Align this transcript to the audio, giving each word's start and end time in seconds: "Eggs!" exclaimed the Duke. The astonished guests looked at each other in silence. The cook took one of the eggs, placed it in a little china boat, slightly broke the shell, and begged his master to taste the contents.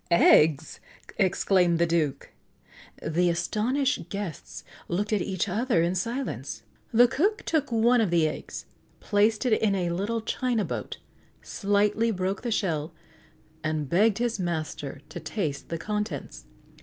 "Eggs!" 0.09 0.79
exclaimed 1.19 1.77
the 1.77 1.85
Duke. 1.85 2.31
The 3.03 3.29
astonished 3.29 4.09
guests 4.09 4.63
looked 4.87 5.13
at 5.13 5.21
each 5.21 5.47
other 5.47 5.83
in 5.83 5.93
silence. 5.93 6.63
The 6.91 7.07
cook 7.07 7.43
took 7.45 7.71
one 7.71 8.01
of 8.01 8.09
the 8.09 8.27
eggs, 8.27 8.65
placed 8.99 9.45
it 9.45 9.53
in 9.61 9.75
a 9.75 9.91
little 9.91 10.21
china 10.21 10.65
boat, 10.65 10.97
slightly 11.43 12.09
broke 12.09 12.41
the 12.41 12.49
shell, 12.49 12.93
and 13.63 13.87
begged 13.87 14.17
his 14.17 14.39
master 14.39 15.01
to 15.09 15.19
taste 15.19 15.69
the 15.69 15.77
contents. 15.77 16.45